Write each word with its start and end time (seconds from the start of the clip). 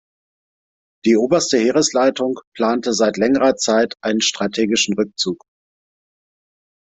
Die 1.05 1.15
Oberste 1.15 1.59
Heeresleitung 1.59 2.39
plante 2.55 2.91
seit 2.91 3.17
längerer 3.17 3.55
Zeit 3.55 3.93
einen 4.01 4.21
strategischen 4.21 4.95
Rückzug. 4.97 5.43